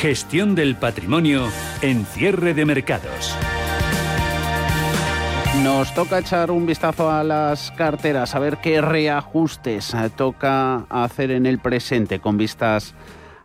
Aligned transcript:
Gestión 0.00 0.54
del 0.54 0.76
patrimonio 0.76 1.46
en 1.82 2.06
cierre 2.06 2.54
de 2.54 2.64
mercados. 2.64 3.36
Nos 5.62 5.92
toca 5.92 6.20
echar 6.20 6.50
un 6.50 6.64
vistazo 6.64 7.10
a 7.10 7.22
las 7.22 7.70
carteras, 7.72 8.34
a 8.34 8.38
ver 8.38 8.56
qué 8.62 8.80
reajustes 8.80 9.94
toca 10.16 10.86
hacer 10.88 11.30
en 11.30 11.44
el 11.44 11.58
presente 11.58 12.18
con 12.18 12.38
vistas 12.38 12.94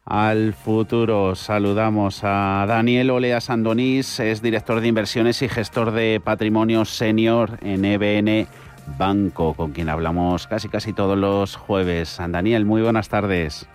al 0.06 0.54
futuro. 0.54 1.36
Saludamos 1.36 2.22
a 2.24 2.64
Daniel 2.66 3.10
Olea 3.10 3.42
Sandonís, 3.42 4.22
es 4.22 4.42
director 4.42 4.80
de 4.80 4.88
inversiones 4.88 5.42
y 5.42 5.50
gestor 5.50 5.92
de 5.92 6.22
patrimonio 6.24 6.86
senior 6.86 7.60
en 7.64 7.84
EBN 7.84 8.48
Banco, 8.98 9.56
con 9.56 9.74
quien 9.74 9.90
hablamos 9.90 10.48
casi 10.48 10.70
casi 10.70 10.94
todos 10.94 11.18
los 11.18 11.58
jueves. 11.58 12.18
Daniel, 12.30 12.64
muy 12.64 12.82
buenas 12.82 13.10
tardes. 13.10 13.68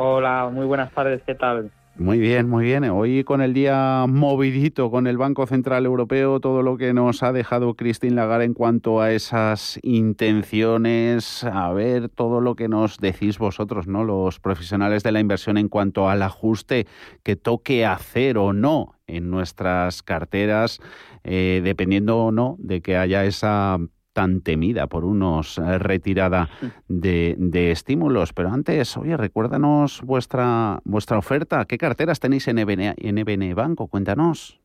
Hola, 0.00 0.48
muy 0.52 0.64
buenas 0.64 0.92
tardes, 0.92 1.20
¿qué 1.26 1.34
tal? 1.34 1.72
Muy 1.96 2.20
bien, 2.20 2.48
muy 2.48 2.64
bien. 2.64 2.84
Hoy 2.84 3.24
con 3.24 3.40
el 3.40 3.52
día 3.52 4.04
movidito 4.08 4.92
con 4.92 5.08
el 5.08 5.18
Banco 5.18 5.44
Central 5.48 5.84
Europeo, 5.86 6.38
todo 6.38 6.62
lo 6.62 6.76
que 6.76 6.94
nos 6.94 7.24
ha 7.24 7.32
dejado 7.32 7.74
Christine 7.74 8.14
Lagarde 8.14 8.44
en 8.44 8.54
cuanto 8.54 9.00
a 9.00 9.10
esas 9.10 9.80
intenciones, 9.82 11.42
a 11.42 11.72
ver 11.72 12.08
todo 12.10 12.40
lo 12.40 12.54
que 12.54 12.68
nos 12.68 12.98
decís 12.98 13.38
vosotros, 13.38 13.88
¿no? 13.88 14.04
Los 14.04 14.38
profesionales 14.38 15.02
de 15.02 15.10
la 15.10 15.18
inversión 15.18 15.58
en 15.58 15.68
cuanto 15.68 16.08
al 16.08 16.22
ajuste 16.22 16.86
que 17.24 17.34
toque 17.34 17.84
hacer 17.84 18.38
o 18.38 18.52
no 18.52 18.94
en 19.08 19.30
nuestras 19.30 20.04
carteras, 20.04 20.78
eh, 21.24 21.60
dependiendo 21.64 22.18
o 22.18 22.30
no 22.30 22.54
de 22.60 22.82
que 22.82 22.96
haya 22.96 23.24
esa 23.24 23.80
tan 24.18 24.40
temida 24.40 24.88
por 24.88 25.04
unos 25.04 25.58
eh, 25.58 25.78
retirada 25.78 26.48
de, 26.88 27.70
estímulos. 27.70 28.32
Pero 28.32 28.48
antes, 28.48 28.96
oye, 28.96 29.16
recuérdanos 29.16 30.02
vuestra, 30.02 30.80
vuestra 30.82 31.18
oferta. 31.18 31.64
¿Qué 31.66 31.78
carteras 31.78 32.18
tenéis 32.18 32.48
en 32.48 32.58
EBN, 32.58 32.96
en 32.96 33.54
Banco? 33.54 33.86
Cuéntanos. 33.86 34.58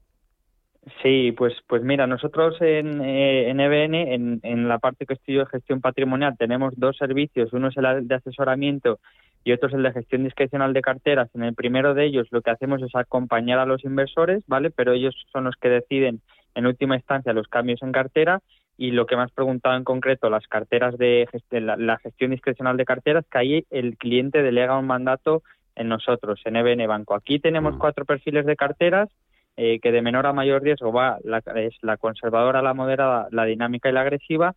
Sí, 1.03 1.33
pues, 1.37 1.53
pues 1.67 1.83
mira, 1.83 2.07
nosotros 2.07 2.59
en, 2.61 2.99
eh, 3.01 3.51
en 3.51 3.59
EBN, 3.59 3.93
en, 3.93 4.39
en, 4.41 4.67
la 4.67 4.79
parte 4.79 5.05
que 5.05 5.13
estudio 5.13 5.41
de 5.41 5.51
gestión 5.51 5.81
patrimonial, 5.81 6.35
tenemos 6.35 6.73
dos 6.75 6.97
servicios. 6.97 7.53
Uno 7.53 7.67
es 7.67 7.77
el 7.77 8.07
de 8.07 8.15
asesoramiento 8.15 8.99
y 9.43 9.51
otro 9.51 9.67
es 9.67 9.75
el 9.75 9.83
de 9.83 9.91
gestión 9.91 10.23
discrecional 10.23 10.73
de 10.73 10.81
carteras. 10.81 11.29
En 11.35 11.43
el 11.43 11.53
primero 11.53 11.93
de 11.93 12.05
ellos 12.05 12.27
lo 12.31 12.41
que 12.41 12.49
hacemos 12.49 12.81
es 12.81 12.95
acompañar 12.95 13.59
a 13.59 13.67
los 13.67 13.85
inversores, 13.85 14.43
¿vale? 14.47 14.71
Pero 14.71 14.93
ellos 14.93 15.15
son 15.31 15.43
los 15.43 15.55
que 15.57 15.69
deciden 15.69 16.21
en 16.55 16.65
última 16.65 16.95
instancia 16.95 17.33
los 17.33 17.47
cambios 17.47 17.83
en 17.83 17.91
cartera 17.91 18.41
y 18.77 18.91
lo 18.91 19.05
que 19.05 19.15
me 19.15 19.23
has 19.23 19.31
preguntado 19.31 19.75
en 19.75 19.83
concreto, 19.83 20.29
las 20.29 20.47
carteras 20.47 20.97
de 20.97 21.27
la, 21.51 21.97
gestión 21.97 22.31
discrecional 22.31 22.77
de 22.77 22.85
carteras, 22.85 23.25
que 23.29 23.37
ahí 23.37 23.65
el 23.69 23.97
cliente 23.97 24.41
delega 24.41 24.77
un 24.77 24.87
mandato 24.87 25.43
en 25.75 25.89
nosotros, 25.89 26.41
en 26.45 26.55
EBN 26.55 26.87
Banco. 26.87 27.15
Aquí 27.15 27.39
tenemos 27.39 27.75
mm. 27.75 27.77
cuatro 27.77 28.05
perfiles 28.05 28.45
de 28.45 28.55
carteras 28.55 29.09
eh, 29.55 29.79
que 29.79 29.91
de 29.91 30.01
menor 30.01 30.25
a 30.25 30.33
mayor 30.33 30.63
riesgo 30.63 30.91
va 30.91 31.19
la, 31.23 31.37
es 31.55 31.75
la 31.81 31.97
conservadora, 31.97 32.63
la 32.63 32.73
moderada, 32.73 33.27
la 33.31 33.45
dinámica 33.45 33.89
y 33.89 33.93
la 33.93 34.01
agresiva. 34.01 34.55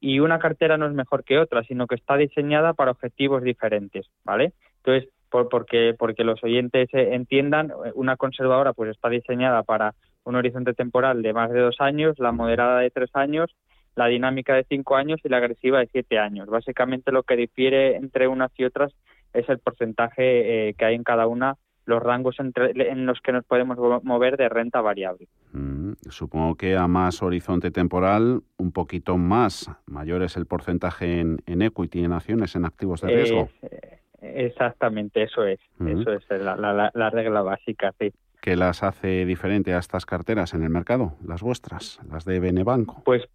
Y 0.00 0.20
una 0.20 0.38
cartera 0.38 0.76
no 0.76 0.86
es 0.86 0.92
mejor 0.92 1.24
que 1.24 1.38
otra, 1.38 1.62
sino 1.64 1.86
que 1.86 1.94
está 1.94 2.16
diseñada 2.16 2.74
para 2.74 2.90
objetivos 2.90 3.42
diferentes, 3.42 4.06
¿vale? 4.22 4.52
Entonces, 4.84 5.08
por, 5.30 5.48
porque, 5.48 5.94
porque 5.98 6.24
los 6.24 6.44
oyentes 6.44 6.90
eh, 6.92 7.14
entiendan, 7.14 7.72
una 7.94 8.16
conservadora 8.16 8.74
pues 8.74 8.90
está 8.90 9.08
diseñada 9.08 9.62
para 9.62 9.94
un 10.24 10.36
horizonte 10.36 10.74
temporal 10.74 11.22
de 11.22 11.32
más 11.32 11.50
de 11.50 11.60
dos 11.60 11.76
años, 11.80 12.18
la 12.18 12.32
moderada 12.32 12.80
de 12.80 12.90
tres 12.90 13.10
años, 13.14 13.54
la 13.96 14.06
dinámica 14.06 14.54
de 14.54 14.64
cinco 14.64 14.96
años 14.96 15.20
y 15.22 15.28
la 15.28 15.36
agresiva 15.38 15.78
de 15.78 15.88
siete 15.92 16.18
años. 16.18 16.48
Básicamente 16.48 17.12
lo 17.12 17.22
que 17.22 17.36
difiere 17.36 17.96
entre 17.96 18.26
unas 18.28 18.50
y 18.58 18.64
otras 18.64 18.92
es 19.32 19.48
el 19.48 19.58
porcentaje 19.58 20.68
eh, 20.68 20.74
que 20.74 20.84
hay 20.84 20.94
en 20.94 21.04
cada 21.04 21.26
una, 21.26 21.56
los 21.86 22.02
rangos 22.02 22.40
entre, 22.40 22.70
en 22.90 23.04
los 23.04 23.20
que 23.20 23.32
nos 23.32 23.44
podemos 23.44 23.76
mover 24.02 24.36
de 24.36 24.48
renta 24.48 24.80
variable. 24.80 25.28
Mm, 25.52 25.92
supongo 26.08 26.54
que 26.54 26.76
a 26.76 26.88
más 26.88 27.22
horizonte 27.22 27.70
temporal, 27.70 28.42
un 28.56 28.72
poquito 28.72 29.16
más, 29.18 29.70
mayor 29.86 30.22
es 30.22 30.36
el 30.36 30.46
porcentaje 30.46 31.20
en, 31.20 31.62
equity, 31.62 32.04
en 32.04 32.12
acciones, 32.12 32.56
en 32.56 32.64
activos 32.64 33.02
de 33.02 33.08
riesgo. 33.08 33.48
Eh, 33.62 33.98
exactamente, 34.22 35.24
eso 35.24 35.44
es, 35.44 35.60
mm. 35.78 35.88
eso 35.88 36.12
es 36.12 36.24
la, 36.30 36.56
la, 36.56 36.90
la 36.92 37.10
regla 37.10 37.42
básica, 37.42 37.92
sí. 37.98 38.12
¿Qué 38.44 38.56
las 38.56 38.82
hace 38.82 39.24
diferente 39.24 39.72
a 39.72 39.78
estas 39.78 40.04
carteras 40.04 40.52
en 40.52 40.62
el 40.62 40.68
mercado, 40.68 41.14
las 41.26 41.40
vuestras, 41.40 41.98
las 42.12 42.26
de 42.26 42.40
BN 42.40 42.62
Banco? 42.62 43.00
Pues, 43.02 43.26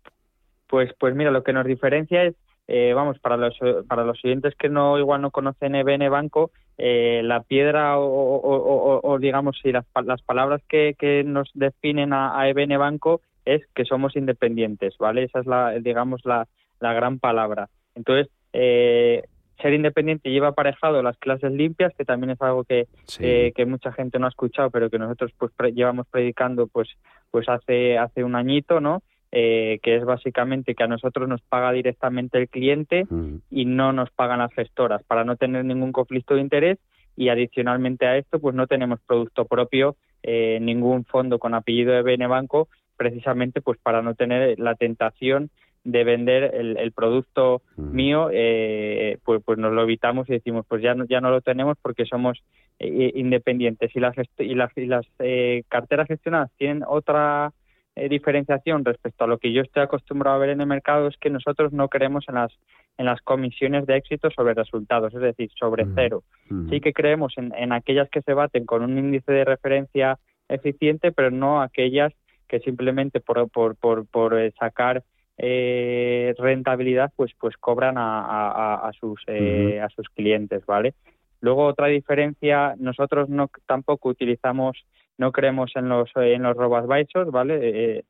pues, 0.68 0.94
pues 1.00 1.16
mira, 1.16 1.32
lo 1.32 1.44
que 1.44 1.52
nos 1.52 1.66
diferencia 1.66 2.26
es, 2.26 2.36
eh, 2.68 2.94
vamos, 2.94 3.18
para 3.18 3.36
los, 3.36 3.58
para 3.88 4.04
los 4.04 4.24
oyentes 4.24 4.54
que 4.54 4.70
no 4.70 5.00
igual 5.00 5.24
no 5.24 5.32
conocen 5.32 5.74
EBN 5.74 6.12
Banco, 6.12 6.52
eh, 6.78 7.22
la 7.24 7.42
piedra 7.42 7.96
o, 7.98 9.18
digamos, 9.20 9.58
si 9.64 9.72
las, 9.72 9.84
las 10.06 10.22
palabras 10.22 10.62
que, 10.70 10.94
que 10.94 11.24
nos 11.24 11.50
definen 11.56 12.14
a, 12.14 12.40
a 12.40 12.48
EBN 12.48 12.78
Banco 12.78 13.22
es 13.46 13.66
que 13.74 13.86
somos 13.86 14.16
independientes, 14.16 14.96
¿vale? 15.00 15.24
Esa 15.24 15.40
es 15.40 15.48
la, 15.48 15.72
digamos, 15.80 16.24
la, 16.24 16.48
la 16.80 16.94
gran 16.94 17.18
palabra. 17.18 17.68
Entonces, 17.96 18.32
eh, 18.54 19.24
ser 19.62 19.74
independiente 19.74 20.30
lleva 20.30 20.50
aparejado 20.50 21.02
las 21.04 21.18
clases 21.18 21.52
limpias, 21.52 21.94
que 21.98 22.06
también 22.06 22.32
es 22.32 22.42
algo 22.42 22.64
que, 22.64 22.88
eh, 23.20 23.52
que 23.56 23.66
mucha 23.66 23.92
gente 23.92 24.20
no 24.20 24.26
ha 24.26 24.30
escuchado, 24.30 24.70
pero 24.70 24.90
que 24.90 25.00
nosotros 25.00 25.32
pues 25.38 25.52
llevamos 25.74 26.08
predicando 26.08 26.68
pues 26.68 26.90
pues 27.32 27.48
hace 27.48 27.98
hace 27.98 28.24
un 28.24 28.36
añito, 28.36 28.80
¿no? 28.80 29.02
Eh, 29.32 29.80
que 29.84 29.96
es 29.96 30.06
básicamente 30.06 30.74
que 30.74 30.84
a 30.84 30.88
nosotros 30.88 31.30
nos 31.30 31.42
paga 31.42 31.72
directamente 31.72 32.40
el 32.40 32.50
cliente 32.50 33.06
mm. 33.08 33.36
y 33.52 33.66
no 33.66 33.94
nos 33.94 34.10
pagan 34.10 34.40
las 34.40 34.52
gestoras 34.54 35.04
para 35.04 35.24
no 35.24 35.36
tener 35.36 35.66
ningún 35.66 35.92
conflicto 35.92 36.34
de 36.34 36.42
interés 36.42 36.80
y 37.16 37.30
adicionalmente 37.30 38.08
a 38.08 38.18
esto 38.18 38.40
pues 38.40 38.56
no 38.56 38.66
tenemos 38.66 39.00
producto 39.06 39.46
propio, 39.46 39.98
eh, 40.24 40.58
ningún 40.60 41.06
fondo 41.06 41.38
con 41.38 41.54
apellido 41.54 41.94
de 41.94 42.02
BN 42.02 42.26
Banco 42.26 42.70
precisamente 42.98 43.62
pues 43.62 43.78
para 43.78 44.02
no 44.02 44.16
tener 44.16 44.58
la 44.58 44.74
tentación 44.74 45.52
de 45.92 46.04
vender 46.04 46.56
el, 46.56 46.92
producto 46.92 47.62
mm. 47.78 47.96
mío, 47.96 48.30
eh, 48.32 49.18
pues, 49.24 49.42
pues 49.44 49.58
nos 49.58 49.74
lo 49.74 49.84
evitamos 49.84 50.30
y 50.30 50.34
decimos, 50.34 50.66
pues 50.68 50.82
ya 50.82 50.94
no, 50.94 51.06
ya 51.06 51.22
no 51.22 51.30
lo 51.30 51.42
tenemos 51.42 51.78
porque 51.82 52.06
somos 52.06 52.42
eh, 52.80 53.12
independientes. 53.16 53.96
Y 53.96 54.00
las, 54.00 54.16
y 54.38 54.56
las, 54.56 54.78
y 54.78 54.86
las 54.86 55.06
eh, 55.20 55.64
carteras 55.68 56.08
gestionadas 56.08 56.52
tienen 56.58 56.84
otra 56.88 57.52
diferenciación 58.10 58.86
respecto 58.86 59.26
a 59.26 59.28
lo 59.28 59.40
que 59.40 59.52
yo 59.52 59.62
estoy 59.62 59.84
acostumbrado 59.84 60.38
a 60.38 60.40
ver 60.40 60.52
en 60.52 60.62
el 60.62 60.68
mercado, 60.68 61.10
es 61.10 61.18
que 61.18 61.30
nosotros 61.30 61.74
no 61.74 61.90
creemos 61.90 62.24
en 62.30 62.36
las, 62.36 62.54
en 62.98 63.06
las 63.06 63.20
comisiones 63.22 63.86
de 63.88 63.98
éxito 63.98 64.30
sobre 64.32 64.54
resultados, 64.54 65.14
es 65.14 65.20
decir, 65.20 65.50
sobre 65.60 65.84
mm. 65.84 65.92
cero. 65.96 66.24
Mm. 66.50 66.70
Sí 66.70 66.80
que 66.80 66.94
creemos 66.94 67.34
en, 67.38 67.54
en 67.58 67.74
aquellas 67.74 68.10
que 68.10 68.22
se 68.22 68.34
baten 68.34 68.66
con 68.66 68.84
un 68.84 68.98
índice 68.98 69.34
de 69.34 69.44
referencia 69.44 70.18
eficiente, 70.48 71.12
pero 71.12 71.30
no 71.30 71.62
aquellas 71.62 72.14
que 72.50 72.60
simplemente 72.60 73.22
por, 73.22 73.50
por, 73.50 73.78
por, 73.78 74.06
por 74.08 74.36
sacar 74.60 75.04
eh, 75.42 76.36
rentabilidad 76.38 77.14
pues 77.16 77.32
pues 77.40 77.56
cobran 77.56 77.96
a, 77.98 78.92
sus 79.00 79.24
eh, 79.28 79.80
a 79.80 79.88
sus 79.88 80.10
clientes 80.10 80.66
vale 80.66 80.96
luego 81.40 81.66
otra 81.66 81.88
diferencia 81.88 82.76
nosotros 82.78 83.30
no 83.30 83.50
tampoco 83.66 84.10
utilizamos 84.10 84.84
no 85.18 85.32
creemos 85.32 85.72
en 85.76 85.88
los 85.88 86.10
en 86.18 86.44
los 86.44 86.58
robo 86.58 86.76
advisors 86.76 87.32
vale 87.32 87.60
eh, 87.62 88.04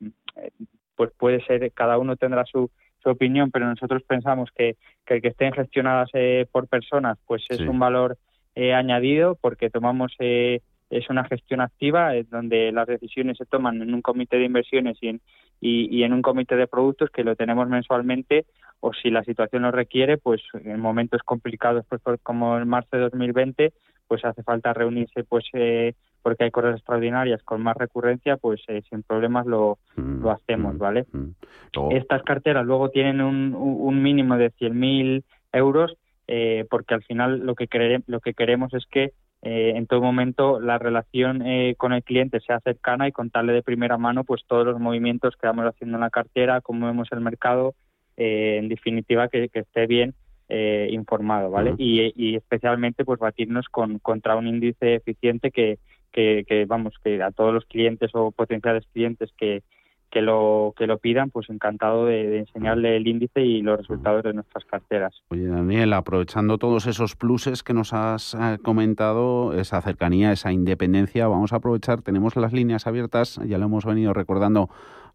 pues 0.96 1.12
puede 1.20 1.46
ser 1.46 1.72
cada 1.72 2.00
uno 2.00 2.16
tendrá 2.16 2.46
su 2.46 2.72
su 2.98 3.10
opinión 3.10 3.52
pero 3.52 3.68
nosotros 3.68 4.02
pensamos 4.02 4.50
que, 4.56 4.78
que 5.06 5.14
el 5.14 5.22
que 5.22 5.28
estén 5.28 5.54
gestionadas 5.54 6.10
por 6.52 6.68
personas 6.68 7.20
pues 7.28 7.46
es 7.50 7.60
un 7.60 7.78
valor 7.78 8.18
añadido 8.56 9.38
porque 9.40 9.70
tomamos 9.70 10.16
es 10.18 11.10
una 11.12 11.26
gestión 11.26 11.62
activa 11.62 12.14
donde 12.32 12.72
las 12.72 12.88
decisiones 12.88 13.38
se 13.38 13.46
toman 13.46 13.84
en 13.84 13.94
un 13.94 14.02
comité 14.02 14.38
de 14.38 14.46
inversiones 14.46 14.98
y 15.02 15.10
en, 15.10 15.22
y, 15.62 16.04
en 16.04 16.14
un 16.14 16.22
comité 16.22 16.56
de 16.56 16.68
productos 16.68 17.10
que 17.10 17.24
lo 17.24 17.36
tenemos 17.36 17.68
mensualmente 17.68 18.46
o 18.80 18.94
si 18.94 19.10
la 19.10 19.24
situación 19.24 19.64
lo 19.64 19.72
requiere, 19.72 20.18
pues 20.18 20.42
en 20.54 20.80
momentos 20.80 21.22
complicados 21.24 21.86
pues, 21.90 22.02
como 22.24 22.58
en 22.58 22.68
marzo 22.68 22.96
de 22.96 23.04
2020, 23.04 23.74
pues 24.08 24.24
hace 24.24 24.42
falta 24.44 24.74
reunirse 24.74 25.24
pues 25.24 25.46
eh, 25.54 25.94
porque 26.22 26.46
hay 26.46 26.52
cosas 26.52 26.76
extraordinarias 26.76 27.44
con 27.44 27.62
más 27.62 27.76
recurrencia, 27.76 28.38
pues 28.38 28.62
eh, 28.68 28.82
sin 28.90 29.04
problemas 29.04 29.46
lo, 29.46 29.78
mm, 29.96 30.22
lo 30.22 30.32
hacemos, 30.32 30.76
mm, 30.76 30.78
¿vale? 30.78 31.06
Mm. 31.12 31.92
Estas 31.92 32.24
carteras 32.24 32.66
luego 32.66 32.90
tienen 32.90 33.22
un, 33.22 33.54
un 33.54 34.02
mínimo 34.02 34.38
de 34.38 34.52
100.000 34.52 35.24
euros 35.52 35.96
eh, 36.32 36.68
porque 36.70 36.94
al 36.94 37.04
final 37.04 37.40
lo 37.40 37.56
que, 37.56 37.68
lo 38.06 38.20
que 38.20 38.36
queremos 38.36 38.72
es 38.76 38.86
que 38.86 39.14
eh, 39.42 39.74
en 39.76 39.88
todo 39.88 40.02
momento 40.02 40.60
la 40.60 40.78
relación 40.78 41.42
eh, 41.46 41.76
con 41.78 41.94
el 41.94 42.04
cliente 42.04 42.42
sea 42.42 42.60
cercana 42.60 43.08
y 43.08 43.14
contarle 43.14 43.54
de 43.54 43.64
primera 43.64 43.98
mano 43.98 44.26
pues 44.26 44.44
todos 44.46 44.66
los 44.66 44.80
movimientos 44.80 45.36
que 45.38 45.48
vamos 45.48 45.66
haciendo 45.66 45.98
en 45.98 46.02
la 46.02 46.10
cartera, 46.10 46.60
cómo 46.60 46.88
vemos 46.88 47.08
el 47.12 47.22
mercado, 47.22 47.74
eh, 48.18 48.58
en 48.60 48.68
definitiva 48.68 49.30
que, 49.30 49.50
esté 49.54 49.88
bien 49.88 50.14
informado, 50.52 51.52
¿vale? 51.52 51.76
y, 51.78 52.36
especialmente 52.36 53.06
pues 53.06 53.20
batirnos 53.20 53.68
con, 53.70 54.00
contra 54.00 54.36
un 54.36 54.48
índice 54.48 54.96
eficiente 54.96 55.52
que, 55.52 55.78
que, 56.12 56.66
vamos 56.68 56.96
que 57.04 57.22
a 57.22 57.30
todos 57.30 57.54
los 57.54 57.66
clientes 57.66 58.10
o 58.16 58.32
potenciales 58.32 58.84
clientes 58.92 59.30
que, 59.38 59.62
que 60.10 60.22
lo 60.22 60.74
que 60.78 60.88
lo 60.88 60.98
pidan, 60.98 61.30
pues 61.30 61.50
encantado 61.50 62.06
de, 62.06 62.40
enseñarle 62.40 62.98
el 62.98 63.08
índice 63.08 63.42
y 63.42 63.62
los 63.62 63.78
resultados 63.78 64.24
de 64.24 64.34
nuestras 64.34 64.66
carteras. 64.66 65.22
Oye, 65.30 65.48
Daniel, 65.48 65.94
aprovechando 65.94 66.58
todos 66.58 66.88
esos 66.88 67.16
pluses 67.16 67.64
que 67.64 67.74
nos 67.74 67.94
has 67.94 68.34
eh, 68.34 68.58
comentado, 68.62 69.54
esa 69.54 69.82
cercanía, 69.82 70.32
esa 70.32 70.52
independencia, 70.52 71.28
vamos 71.28 71.54
a 71.54 71.58
aprovechar, 71.58 72.02
tenemos 72.02 72.36
las 72.36 72.54
líneas 72.54 72.88
abiertas, 72.88 73.40
ya 73.46 73.58
lo 73.58 73.66
hemos 73.66 73.86
venido 73.86 74.14
recordando 74.14 74.70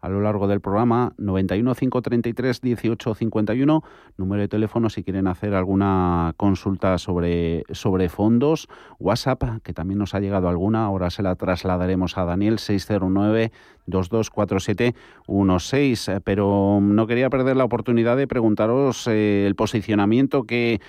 a 0.05 0.09
lo 0.09 0.21
largo 0.21 0.47
del 0.47 0.61
programa 0.61 1.13
91 1.17 1.73
533 1.73 2.61
18 2.61 3.15
51 3.15 3.83
número 4.17 4.41
de 4.41 4.47
teléfono 4.47 4.91
si 4.91 5.03
quieren 5.03 5.25
hacer 5.25 5.55
alguna 5.55 6.35
consulta 6.37 6.99
sobre 6.99 7.63
sobre 7.71 8.07
fondos 8.09 8.67
WhatsApp 8.99 9.63
que 9.63 9.73
también 9.73 9.97
nos 9.97 10.13
ha 10.13 10.19
llegado 10.19 10.47
alguna 10.47 10.85
ahora 10.85 11.09
se 11.09 11.23
la 11.23 11.35
trasladaremos 11.35 12.19
a 12.19 12.25
Daniel 12.25 12.59
609 12.59 13.51
224716 13.87 16.11
pero 16.23 16.77
no 16.83 17.07
quería 17.07 17.31
perder 17.31 17.57
la 17.57 17.63
oportunidad 17.63 18.15
de 18.15 18.27
preguntaros 18.27 19.07
eh, 19.07 19.47
el 19.47 19.55
posicionamiento 19.55 20.43
que 20.43 20.81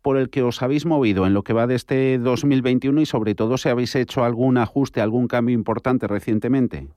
por 0.00 0.16
el 0.16 0.30
que 0.30 0.42
os 0.42 0.62
habéis 0.62 0.86
movido 0.86 1.26
en 1.26 1.34
lo 1.34 1.44
que 1.44 1.52
va 1.52 1.66
de 1.66 1.74
este 1.74 2.16
2021 2.18 3.02
y 3.02 3.06
sobre 3.06 3.34
todo 3.34 3.58
si 3.58 3.68
habéis 3.68 3.94
hecho 3.94 4.24
algún 4.24 4.56
ajuste, 4.56 5.02
algún 5.02 5.28
cambio 5.28 5.54
importante 5.54 6.08
recientemente. 6.08 6.88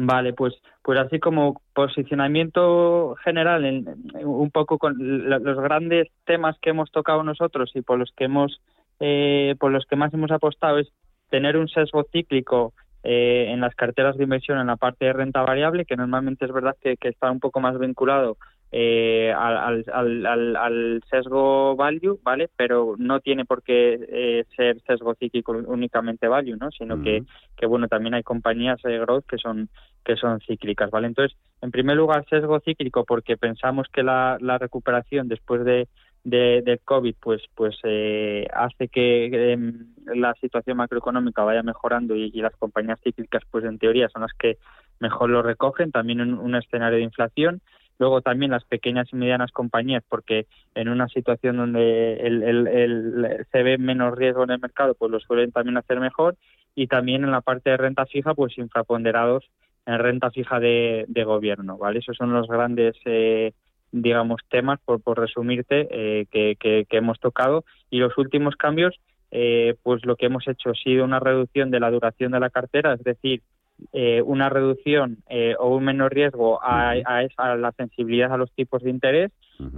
Vale, 0.00 0.32
pues, 0.32 0.54
pues 0.82 0.96
así 1.00 1.18
como 1.18 1.60
posicionamiento 1.74 3.16
general, 3.24 3.64
en, 3.64 3.84
un 4.24 4.48
poco 4.52 4.78
con 4.78 4.94
los 4.96 5.58
grandes 5.58 6.06
temas 6.24 6.56
que 6.62 6.70
hemos 6.70 6.92
tocado 6.92 7.24
nosotros 7.24 7.72
y 7.74 7.82
por 7.82 7.98
los 7.98 8.12
que 8.16 8.26
hemos, 8.26 8.60
eh, 9.00 9.56
por 9.58 9.72
los 9.72 9.86
que 9.86 9.96
más 9.96 10.14
hemos 10.14 10.30
apostado 10.30 10.78
es 10.78 10.86
tener 11.30 11.56
un 11.56 11.68
sesgo 11.68 12.04
cíclico 12.12 12.74
eh, 13.02 13.46
en 13.48 13.60
las 13.60 13.74
carteras 13.74 14.16
de 14.16 14.22
inversión 14.22 14.60
en 14.60 14.68
la 14.68 14.76
parte 14.76 15.06
de 15.06 15.14
renta 15.14 15.42
variable, 15.42 15.84
que 15.84 15.96
normalmente 15.96 16.44
es 16.44 16.52
verdad 16.52 16.76
que 16.80 16.96
está 17.00 17.32
un 17.32 17.40
poco 17.40 17.58
más 17.58 17.76
vinculado 17.76 18.36
eh, 18.70 19.32
al, 19.34 19.84
al, 19.92 20.56
al, 20.56 21.02
sesgo 21.10 21.74
value, 21.74 22.18
¿vale? 22.22 22.50
Pero 22.54 22.96
no 22.98 23.20
tiene 23.20 23.46
por 23.46 23.62
qué 23.62 23.98
eh, 24.08 24.44
ser 24.56 24.80
sesgo 24.82 25.14
cíclico 25.14 25.52
únicamente 25.52 26.28
value, 26.28 26.56
¿no? 26.56 26.70
Sino 26.70 27.02
que, 27.02 27.22
que, 27.56 27.66
bueno, 27.66 27.88
también 27.88 28.14
hay 28.14 28.22
compañías 28.22 28.80
de 28.82 28.98
growth 28.98 29.24
que 29.26 29.38
son 29.38 29.70
que 30.04 30.16
son 30.16 30.40
cíclicas, 30.40 30.90
¿vale? 30.90 31.06
Entonces, 31.06 31.36
en 31.60 31.70
primer 31.70 31.96
lugar, 31.96 32.24
sesgo 32.28 32.60
cíclico 32.60 33.04
porque 33.04 33.36
pensamos 33.36 33.88
que 33.92 34.02
la, 34.02 34.38
la 34.40 34.56
recuperación 34.56 35.28
después 35.28 35.64
de, 35.64 35.86
de, 36.24 36.62
del 36.62 36.80
COVID, 36.80 37.14
pues, 37.20 37.42
pues 37.54 37.76
eh, 37.84 38.46
hace 38.54 38.88
que 38.88 39.52
em, 39.52 39.94
la 40.14 40.34
situación 40.34 40.78
macroeconómica 40.78 41.42
vaya 41.42 41.62
mejorando 41.62 42.16
y, 42.16 42.30
y, 42.32 42.40
las 42.40 42.56
compañías 42.56 43.00
cíclicas, 43.02 43.42
pues 43.50 43.64
en 43.64 43.78
teoría 43.78 44.08
son 44.08 44.22
las 44.22 44.32
que 44.32 44.56
mejor 44.98 45.30
lo 45.30 45.42
recogen, 45.42 45.92
también 45.92 46.20
en 46.20 46.34
un 46.34 46.54
escenario 46.54 46.98
de 46.98 47.04
inflación 47.04 47.60
Luego 47.98 48.20
también 48.20 48.52
las 48.52 48.64
pequeñas 48.64 49.08
y 49.12 49.16
medianas 49.16 49.50
compañías, 49.50 50.04
porque 50.08 50.46
en 50.74 50.88
una 50.88 51.08
situación 51.08 51.56
donde 51.56 52.14
el, 52.14 53.46
se 53.50 53.62
ve 53.62 53.76
menos 53.76 54.16
riesgo 54.16 54.44
en 54.44 54.50
el 54.50 54.60
mercado, 54.60 54.94
pues 54.94 55.10
lo 55.10 55.20
suelen 55.20 55.52
también 55.52 55.76
hacer 55.76 55.98
mejor. 55.98 56.36
Y 56.74 56.86
también 56.86 57.24
en 57.24 57.32
la 57.32 57.40
parte 57.40 57.70
de 57.70 57.76
renta 57.76 58.06
fija, 58.06 58.34
pues 58.34 58.56
infraponderados 58.56 59.50
en 59.84 59.98
renta 59.98 60.30
fija 60.30 60.60
de, 60.60 61.06
gobierno, 61.24 61.78
¿vale? 61.78 61.98
Esos 62.00 62.16
son 62.16 62.32
los 62.32 62.46
grandes, 62.46 62.94
eh, 63.06 63.52
digamos, 63.90 64.42
temas, 64.48 64.78
por, 64.84 65.00
por 65.00 65.18
resumirte, 65.18 65.88
eh, 65.90 66.26
que, 66.30 66.56
que, 66.60 66.86
hemos 66.90 67.18
tocado. 67.18 67.64
Y 67.90 67.98
los 67.98 68.16
últimos 68.18 68.54
cambios, 68.54 69.00
eh, 69.30 69.76
pues 69.82 70.04
lo 70.04 70.16
que 70.16 70.26
hemos 70.26 70.46
hecho 70.46 70.70
ha 70.70 70.74
sido 70.74 71.04
una 71.04 71.20
reducción 71.20 71.70
de 71.70 71.80
la 71.80 71.90
duración 71.90 72.32
de 72.32 72.40
la 72.40 72.50
cartera, 72.50 72.94
es 72.94 73.02
decir, 73.02 73.42
eh, 73.92 74.22
una 74.22 74.48
reducción 74.48 75.18
eh, 75.28 75.54
o 75.58 75.76
un 75.76 75.84
menor 75.84 76.12
riesgo 76.12 76.62
a, 76.62 76.90
a, 76.90 77.56
la 77.56 77.72
sensibilidad 77.72 78.32
a 78.32 78.36
los 78.36 78.50
tipos 78.52 78.82
de 78.82 78.90
interés, 78.90 79.30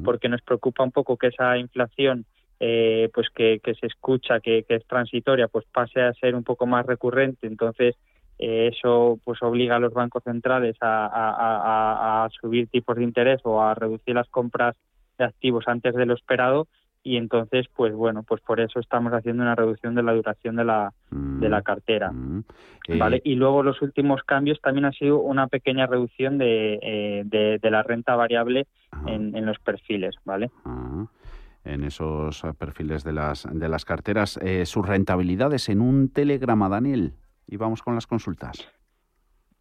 porque 0.05 0.29
nos 0.29 0.43
preocupa 0.43 0.85
un 0.85 0.93
poco 0.93 1.17
que 1.17 1.29
esa 1.29 1.57
inflación, 1.57 2.27
eh, 2.59 3.09
pues 3.15 3.29
que, 3.31 3.61
se 3.79 3.87
escucha 3.87 4.41
que, 4.41 4.65
es 4.69 4.87
transitoria, 4.87 5.49
pues 5.49 5.65
pase 5.73 6.01
a 6.01 6.13
ser 6.15 6.35
un 6.35 6.45
poco 6.45 6.67
más 6.67 6.85
recurrente. 6.87 7.47
Entonces, 7.47 7.97
eso 8.39 9.19
pues 9.25 9.43
obliga 9.43 9.77
a 9.77 9.81
los 9.81 9.93
bancos 9.93 10.23
centrales 10.25 10.77
a, 10.81 12.25
a 12.25 12.29
subir 12.31 12.69
tipos 12.69 12.97
de 12.97 13.05
interés 13.05 13.41
o 13.45 13.63
a 13.63 13.75
reducir 13.75 14.15
las 14.15 14.29
compras 14.29 14.77
de 15.19 15.25
activos 15.25 15.65
antes 15.67 15.95
de 15.95 16.07
lo 16.07 16.15
esperado 16.15 16.67
y 17.03 17.17
entonces 17.17 17.67
pues 17.75 17.95
bueno 17.95 18.23
pues 18.23 18.41
por 18.43 18.61
eso 18.61 18.79
estamos 18.79 19.13
haciendo 19.13 19.43
una 19.43 19.55
reducción 19.55 19.95
de 19.95 20.03
la 20.03 20.13
duración 20.13 20.57
de 20.57 20.65
la 20.65 20.93
de 21.11 21.49
la 21.49 21.61
mm, 21.61 21.63
cartera 21.63 22.13
mm, 22.13 22.45
vale 22.99 23.17
eh, 23.19 23.23
y 23.25 23.35
luego 23.37 23.63
los 23.63 23.81
últimos 23.81 24.23
cambios 24.23 24.61
también 24.61 24.85
ha 24.85 24.93
sido 24.93 25.19
una 25.19 25.47
pequeña 25.47 25.87
reducción 25.87 26.37
de, 26.37 26.79
eh, 26.83 27.23
de, 27.25 27.71
la 27.71 27.83
renta 27.83 28.17
variable 28.17 28.67
en, 29.07 29.35
en, 29.35 29.47
los 29.47 29.59
perfiles 29.61 30.17
vale 30.25 30.51
en 31.65 31.85
esos 31.85 32.43
perfiles 32.59 33.03
de 33.05 33.13
las 33.13 33.49
de 33.51 33.69
las 33.69 33.85
carteras 33.85 34.39
eh, 34.43 34.67
sus 34.67 34.87
rentabilidades 34.87 35.69
en 35.69 35.81
un 35.81 36.13
telegrama 36.13 36.69
Daniel 36.69 37.15
y 37.47 37.57
vamos 37.57 37.83
con 37.83 37.95
las 37.95 38.07
consultas. 38.07 38.69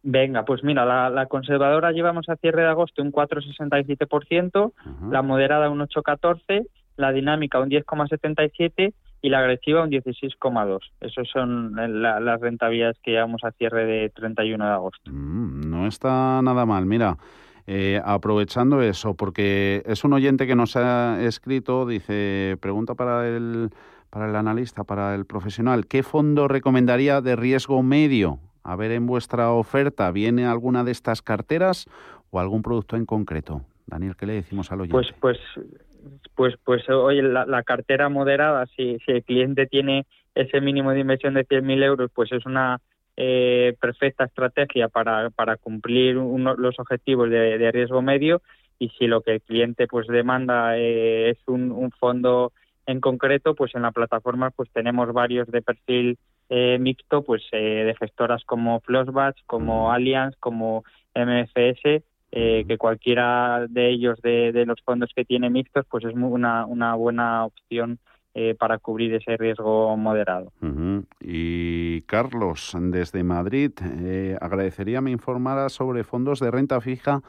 Venga, 0.02 0.46
pues 0.46 0.64
mira, 0.64 0.86
la, 0.86 1.10
la, 1.10 1.26
conservadora 1.26 1.92
llevamos 1.92 2.26
a 2.30 2.36
cierre 2.36 2.62
de 2.62 2.68
agosto 2.68 3.02
un 3.02 3.12
4,67%, 3.12 4.72
la 5.10 5.20
moderada 5.20 5.68
un 5.68 5.80
8,14% 5.80 6.66
la 7.00 7.12
dinámica 7.12 7.58
un 7.58 7.70
10,77 7.70 8.92
y 9.22 9.28
la 9.28 9.40
agresiva 9.40 9.82
un 9.82 9.90
16,2. 9.90 10.78
Esas 11.00 11.28
son 11.28 11.74
las 11.74 12.40
rentabilidades 12.40 12.98
que 13.02 13.12
llevamos 13.12 13.44
a 13.44 13.52
cierre 13.52 13.84
de 13.84 14.08
31 14.10 14.64
de 14.64 14.70
agosto. 14.70 15.10
Mm, 15.10 15.70
no 15.70 15.86
está 15.86 16.40
nada 16.42 16.64
mal, 16.64 16.86
mira. 16.86 17.16
Eh, 17.66 18.00
aprovechando 18.04 18.82
eso, 18.82 19.14
porque 19.14 19.82
es 19.86 20.02
un 20.02 20.12
oyente 20.12 20.46
que 20.46 20.56
nos 20.56 20.74
ha 20.76 21.22
escrito, 21.22 21.86
dice, 21.86 22.56
pregunta 22.60 22.94
para 22.94 23.28
el, 23.28 23.70
para 24.08 24.28
el 24.28 24.34
analista, 24.34 24.82
para 24.82 25.14
el 25.14 25.24
profesional, 25.24 25.86
¿qué 25.86 26.02
fondo 26.02 26.48
recomendaría 26.48 27.20
de 27.20 27.36
riesgo 27.36 27.82
medio? 27.82 28.40
A 28.64 28.74
ver, 28.74 28.90
en 28.90 29.06
vuestra 29.06 29.52
oferta, 29.52 30.10
¿viene 30.10 30.46
alguna 30.46 30.82
de 30.82 30.90
estas 30.90 31.22
carteras 31.22 31.86
o 32.30 32.40
algún 32.40 32.62
producto 32.62 32.96
en 32.96 33.06
concreto? 33.06 33.62
Daniel, 33.86 34.16
¿qué 34.16 34.26
le 34.26 34.32
decimos 34.32 34.72
al 34.72 34.80
oyente? 34.80 34.92
Pues, 34.92 35.14
pues 35.20 35.38
pues 36.34 36.54
pues 36.64 36.88
oye 36.88 37.22
la, 37.22 37.62
cartera 37.62 38.08
moderada 38.08 38.66
si, 38.76 38.98
si 39.04 39.12
el 39.12 39.24
cliente 39.24 39.66
tiene 39.66 40.06
ese 40.34 40.60
mínimo 40.60 40.92
de 40.92 41.00
inversión 41.00 41.34
de 41.34 41.46
100.000 41.46 41.84
euros 41.84 42.10
pues 42.14 42.32
es 42.32 42.46
una 42.46 42.80
eh, 43.22 43.76
perfecta 43.78 44.24
estrategia 44.24 44.88
para, 44.88 45.28
para 45.28 45.56
cumplir 45.56 46.14
los 46.14 46.78
objetivos 46.78 47.28
de, 47.28 47.70
riesgo 47.70 48.00
medio. 48.00 48.40
Y 48.78 48.88
si 48.98 49.06
lo 49.06 49.20
que 49.20 49.32
el 49.32 49.42
cliente 49.42 49.86
pues 49.86 50.06
demanda 50.06 50.78
eh, 50.78 51.28
es 51.28 51.38
un, 51.46 51.90
fondo 51.98 52.52
en 52.86 53.00
concreto 53.00 53.54
pues 53.54 53.74
en 53.74 53.82
la 53.82 53.92
plataforma 53.92 54.50
pues 54.50 54.70
tenemos 54.72 55.12
varios 55.12 55.48
de 55.48 55.60
perfil 55.60 56.18
eh, 56.48 56.78
mixto 56.80 57.22
pues 57.22 57.42
de 57.52 57.94
gestoras 57.98 58.42
como 58.44 58.80
Flossbatch 58.80 59.38
como 59.44 59.92
Allianz 59.92 60.34
como 60.40 60.82
MFS 61.14 62.02
eh, 62.32 62.64
que 62.68 62.78
cualquiera 62.78 63.66
de 63.68 63.90
ellos 63.90 64.20
de, 64.22 64.52
los 64.64 64.80
fondos 64.82 65.10
que 65.16 65.24
tiene 65.24 65.50
mixtos 65.50 65.84
pues 65.90 66.04
es 66.04 66.14
una, 66.14 66.64
una 66.64 66.94
buena 66.94 67.44
opción 67.44 67.98
eh, 68.34 68.54
para 68.54 68.78
cubrir 68.78 69.12
ese 69.14 69.36
riesgo 69.36 69.96
moderado. 69.96 70.52
Y 71.20 72.02
Carlos, 72.02 72.76
desde 72.78 73.24
Madrid, 73.24 73.72
eh, 74.00 74.38
agradecería 74.40 75.00
me 75.00 75.10
informara 75.10 75.68
sobre 75.70 76.04
fondos 76.04 76.38
de 76.38 76.52
renta 76.52 76.80
fija 76.80 77.22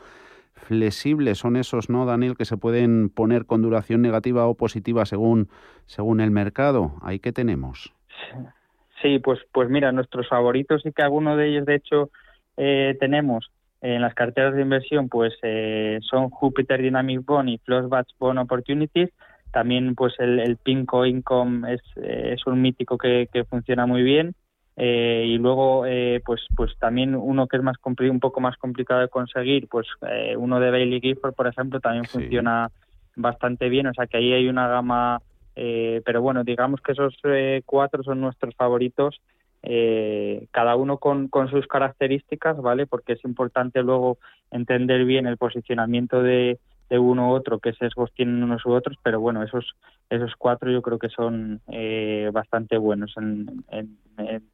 flexibles. 0.53 1.39
Son 1.39 1.55
esos, 1.55 1.89
¿no, 1.89 2.05
Daniel, 2.05 2.37
que 2.37 2.45
se 2.45 2.57
pueden 2.57 3.09
poner 3.09 3.47
con 3.47 3.63
duración 3.63 4.03
negativa 4.03 4.45
o 4.45 4.53
positiva 4.53 5.07
según, 5.07 5.49
según 5.87 6.21
el 6.21 6.29
mercado. 6.29 6.91
¿Ahí 7.01 7.17
qué 7.17 7.31
tenemos? 7.31 7.91
Sí, 9.01 9.17
pues, 9.17 9.39
pues 9.51 9.67
mira, 9.67 9.91
nuestros 9.91 10.29
favoritos 10.29 10.85
y 10.85 10.91
que 10.91 11.01
alguno 11.01 11.35
de 11.35 11.49
ellos, 11.49 11.65
de 11.65 11.73
hecho, 11.73 12.11
tenemos 12.55 13.49
en 13.81 14.01
las 14.01 14.13
carteras 14.13 14.53
de 14.53 14.61
inversión 14.61 15.09
pues 15.09 15.33
eh, 15.41 15.99
son 16.01 16.29
Jupiter 16.29 16.81
Dynamic 16.81 17.25
Bond 17.25 17.49
y 17.49 17.57
Flossbatch 17.57 18.11
Bond 18.19 18.39
Opportunities. 18.39 19.09
También 19.51 19.95
pues 19.95 20.13
el, 20.19 20.39
el 20.39 20.57
Pinco 20.57 21.05
Income 21.05 21.73
es, 21.73 21.81
eh, 21.97 22.35
es 22.35 22.45
un 22.45 22.61
mítico 22.61 22.97
que, 22.97 23.27
que 23.33 23.43
funciona 23.43 23.85
muy 23.85 24.03
bien. 24.03 24.33
Eh, 24.77 25.25
y 25.27 25.37
luego 25.37 25.83
pues 26.25 26.41
pues 26.55 26.71
también 26.79 27.13
uno 27.13 27.47
que 27.47 27.57
es 27.57 27.63
más 27.63 27.75
un 27.85 28.19
poco 28.21 28.39
más 28.39 28.55
complicado 28.55 29.01
de 29.01 29.09
conseguir 29.09 29.67
pues 29.67 29.85
uno 30.37 30.61
de 30.61 30.71
Bailey 30.71 31.01
Gifford 31.01 31.33
por 31.33 31.47
ejemplo 31.47 31.81
también 31.81 32.05
funciona 32.05 32.71
bastante 33.17 33.67
bien 33.67 33.87
o 33.87 33.93
sea 33.93 34.07
que 34.07 34.15
ahí 34.15 34.31
hay 34.31 34.47
una 34.47 34.69
gama 34.69 35.21
pero 35.53 36.21
bueno 36.21 36.45
digamos 36.45 36.79
que 36.79 36.93
esos 36.93 37.13
cuatro 37.65 38.01
son 38.01 38.21
nuestros 38.21 38.55
favoritos 38.55 39.21
eh, 39.63 40.47
cada 40.51 40.75
uno 40.75 40.97
con, 40.97 41.27
con, 41.27 41.49
sus 41.49 41.67
características, 41.67 42.61
¿vale? 42.61 42.87
Porque 42.87 43.13
es 43.13 43.23
importante 43.23 43.83
luego 43.83 44.17
entender 44.49 45.05
bien 45.05 45.27
el 45.27 45.37
posicionamiento 45.37 46.23
de, 46.23 46.59
de 46.91 46.99
uno 46.99 47.29
u 47.29 47.31
otro, 47.31 47.59
qué 47.59 47.71
sesgos 47.71 48.11
tienen 48.13 48.43
unos 48.43 48.65
u 48.65 48.71
otros, 48.71 48.97
pero 49.01 49.21
bueno, 49.21 49.41
esos 49.43 49.77
esos 50.09 50.33
cuatro 50.37 50.69
yo 50.69 50.81
creo 50.81 50.99
que 50.99 51.07
son 51.07 51.61
eh, 51.69 52.29
bastante 52.33 52.77
buenos 52.77 53.13
en, 53.15 53.63
en, 53.69 53.97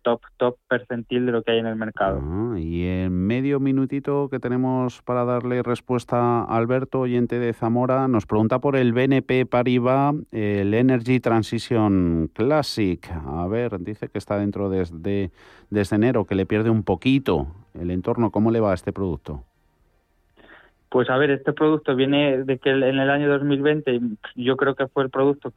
top 0.04 0.22
top 0.38 0.56
percentil 0.70 1.26
de 1.26 1.32
lo 1.32 1.42
que 1.42 1.54
hay 1.54 1.58
en 1.58 1.66
el 1.66 1.76
mercado. 1.76 2.22
Ah, 2.22 2.60
y 2.60 2.86
en 2.86 3.12
medio 3.12 3.60
minutito 3.60 4.30
que 4.30 4.40
tenemos 4.40 5.02
para 5.02 5.26
darle 5.26 5.64
respuesta 5.64 6.44
a 6.44 6.44
Alberto, 6.44 7.00
oyente 7.00 7.40
de 7.40 7.54
Zamora, 7.54 8.08
nos 8.08 8.28
pregunta 8.28 8.60
por 8.60 8.76
el 8.76 8.94
BNP 8.94 9.48
Paribas, 9.48 10.14
el 10.32 10.76
Energy 10.76 11.20
Transition 11.20 12.30
Classic. 12.34 13.10
A 13.26 13.48
ver, 13.48 13.80
dice 13.80 14.10
que 14.10 14.20
está 14.20 14.38
dentro 14.38 14.70
desde, 14.70 15.32
desde 15.72 15.96
enero, 15.96 16.26
que 16.26 16.36
le 16.36 16.46
pierde 16.46 16.70
un 16.70 16.84
poquito 16.84 17.48
el 17.74 17.90
entorno. 17.90 18.30
¿Cómo 18.30 18.52
le 18.52 18.60
va 18.60 18.72
a 18.72 18.76
este 18.76 18.94
producto? 18.94 19.47
Pues 20.98 21.12
a 21.12 21.18
ver, 21.18 21.30
este 21.30 21.54
producto 21.54 21.96
viene 21.96 22.44
de 22.44 22.58
que 22.58 22.72
en 22.72 22.82
el 22.82 23.12
año 23.12 23.30
2020 23.30 24.00
yo 24.34 24.58
creo 24.58 24.74
que 24.74 24.88
fue 24.88 25.04
el 25.04 25.12
producto 25.12 25.54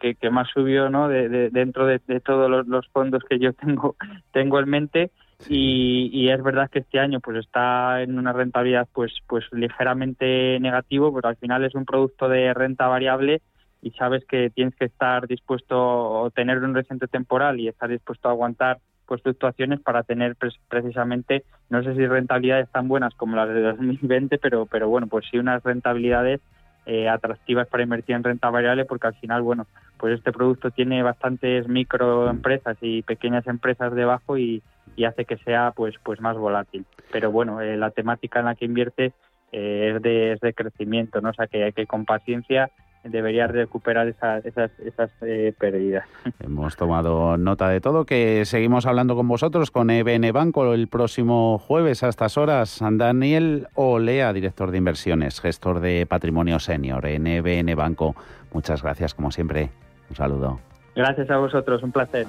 que, 0.00 0.14
que 0.14 0.30
más 0.30 0.48
subió 0.54 0.88
no 0.88 1.06
de, 1.06 1.50
dentro 1.50 1.84
de, 1.84 1.98
todos 2.24 2.66
los, 2.66 2.88
fondos 2.88 3.22
que 3.28 3.38
yo 3.38 3.52
tengo 3.52 3.94
tengo 4.32 4.58
en 4.58 4.70
mente. 4.70 5.10
Y, 5.50 6.30
es 6.30 6.42
verdad 6.42 6.70
que 6.70 6.78
este 6.78 6.98
año 6.98 7.20
pues 7.20 7.44
está 7.44 8.00
en 8.00 8.18
una 8.18 8.32
rentabilidad 8.32 8.88
pues 8.90 9.12
pues 9.26 9.44
ligeramente 9.52 10.58
negativo 10.60 11.14
pero 11.14 11.28
al 11.28 11.36
final 11.36 11.62
es 11.64 11.74
un 11.74 11.84
producto 11.84 12.30
de 12.30 12.54
renta 12.54 12.86
variable 12.86 13.42
y 13.82 13.90
sabes 13.90 14.24
que 14.24 14.48
tienes 14.48 14.74
que 14.76 14.86
estar 14.86 15.26
dispuesto 15.26 16.24
a 16.24 16.30
tener 16.30 16.60
un 16.60 16.74
reciente 16.74 17.06
temporal 17.06 17.60
y 17.60 17.68
estar 17.68 17.90
dispuesto 17.90 18.28
a 18.28 18.30
aguantar 18.30 18.78
pues 19.06 19.22
fluctuaciones 19.22 19.80
para 19.80 20.02
tener 20.02 20.36
precisamente, 20.68 21.44
no 21.70 21.82
sé 21.82 21.94
si 21.94 22.06
rentabilidades 22.06 22.70
tan 22.70 22.88
buenas 22.88 23.14
como 23.14 23.36
las 23.36 23.48
de 23.48 23.60
2020, 23.60 24.38
pero, 24.38 24.66
pero 24.66 24.88
bueno, 24.88 25.06
pues 25.06 25.26
sí 25.30 25.38
unas 25.38 25.62
rentabilidades 25.62 26.40
eh, 26.86 27.08
atractivas 27.08 27.66
para 27.68 27.82
invertir 27.82 28.14
en 28.14 28.24
renta 28.24 28.50
variable 28.50 28.84
porque 28.84 29.06
al 29.06 29.14
final, 29.14 29.42
bueno, 29.42 29.66
pues 29.96 30.18
este 30.18 30.32
producto 30.32 30.70
tiene 30.70 31.02
bastantes 31.02 31.66
microempresas 31.66 32.76
y 32.82 33.02
pequeñas 33.02 33.46
empresas 33.46 33.94
debajo 33.94 34.36
y, 34.36 34.62
y 34.96 35.04
hace 35.04 35.24
que 35.24 35.38
sea 35.38 35.72
pues 35.74 35.94
pues 36.02 36.20
más 36.20 36.36
volátil. 36.36 36.84
Pero 37.10 37.30
bueno, 37.30 37.60
eh, 37.60 37.76
la 37.76 37.90
temática 37.90 38.40
en 38.40 38.46
la 38.46 38.54
que 38.54 38.66
invierte 38.66 39.12
eh, 39.52 39.92
es, 39.94 40.02
de, 40.02 40.32
es 40.32 40.40
de 40.40 40.52
crecimiento, 40.52 41.20
¿no? 41.20 41.30
O 41.30 41.32
sea 41.32 41.46
que, 41.46 41.64
hay 41.64 41.72
que 41.72 41.86
con 41.86 42.04
paciencia 42.04 42.70
debería 43.04 43.46
recuperar 43.46 44.08
esas, 44.08 44.44
esas, 44.44 44.70
esas 44.80 45.10
eh, 45.22 45.52
pérdidas. 45.58 46.06
Hemos 46.40 46.76
tomado 46.76 47.36
nota 47.36 47.68
de 47.68 47.80
todo, 47.80 48.04
que 48.04 48.44
seguimos 48.44 48.86
hablando 48.86 49.14
con 49.14 49.28
vosotros, 49.28 49.70
con 49.70 49.90
EBN 49.90 50.32
Banco, 50.32 50.72
el 50.72 50.88
próximo 50.88 51.58
jueves 51.58 52.02
a 52.02 52.08
estas 52.08 52.36
horas. 52.36 52.80
Daniel 52.80 53.68
Olea, 53.74 54.32
director 54.32 54.70
de 54.70 54.78
inversiones, 54.78 55.40
gestor 55.40 55.80
de 55.80 56.06
patrimonio 56.06 56.58
senior 56.58 57.06
en 57.06 57.26
EBN 57.26 57.74
Banco. 57.76 58.14
Muchas 58.52 58.82
gracias, 58.82 59.14
como 59.14 59.30
siempre. 59.30 59.70
Un 60.10 60.16
saludo. 60.16 60.60
Gracias 60.94 61.28
a 61.30 61.38
vosotros, 61.38 61.82
un 61.82 61.92
placer. 61.92 62.26